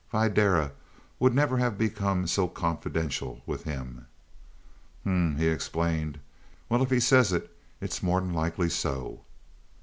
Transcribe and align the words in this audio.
Videra 0.11 0.71
would 1.19 1.35
never 1.35 1.57
have 1.59 1.77
become 1.77 2.25
so 2.25 2.47
confidential 2.47 3.43
with 3.45 3.65
him. 3.65 4.07
"Huh!" 5.05 5.33
he 5.37 5.45
exclaimed. 5.47 6.19
"Well, 6.69 6.81
if 6.81 6.89
he 6.89 6.99
says 6.99 7.31
it 7.31 7.55
it's 7.79 8.01
more'n 8.01 8.33
likely 8.33 8.69
so." 8.69 9.21